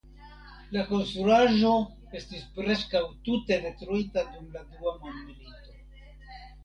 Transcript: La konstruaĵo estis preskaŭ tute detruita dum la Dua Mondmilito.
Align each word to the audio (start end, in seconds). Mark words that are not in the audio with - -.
La 0.75 0.85
konstruaĵo 0.91 1.73
estis 2.21 2.47
preskaŭ 2.55 3.03
tute 3.29 3.59
detruita 3.67 4.25
dum 4.33 4.49
la 4.57 4.65
Dua 4.73 4.97
Mondmilito. 5.05 5.79